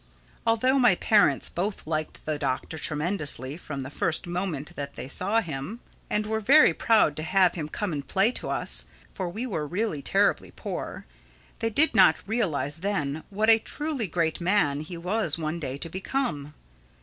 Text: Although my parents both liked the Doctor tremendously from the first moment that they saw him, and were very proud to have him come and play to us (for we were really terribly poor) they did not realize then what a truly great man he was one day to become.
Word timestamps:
Although 0.47 0.79
my 0.79 0.95
parents 0.95 1.47
both 1.47 1.85
liked 1.85 2.25
the 2.25 2.39
Doctor 2.39 2.79
tremendously 2.79 3.55
from 3.55 3.81
the 3.81 3.91
first 3.91 4.25
moment 4.25 4.75
that 4.75 4.95
they 4.95 5.07
saw 5.07 5.41
him, 5.41 5.79
and 6.09 6.25
were 6.25 6.39
very 6.39 6.73
proud 6.73 7.15
to 7.17 7.21
have 7.21 7.53
him 7.53 7.69
come 7.69 7.93
and 7.93 8.07
play 8.07 8.31
to 8.31 8.49
us 8.49 8.85
(for 9.13 9.29
we 9.29 9.45
were 9.45 9.67
really 9.67 10.01
terribly 10.01 10.49
poor) 10.49 11.05
they 11.59 11.69
did 11.69 11.93
not 11.93 12.27
realize 12.27 12.77
then 12.77 13.23
what 13.29 13.47
a 13.51 13.59
truly 13.59 14.07
great 14.07 14.41
man 14.41 14.81
he 14.81 14.97
was 14.97 15.37
one 15.37 15.59
day 15.59 15.77
to 15.77 15.87
become. 15.87 16.55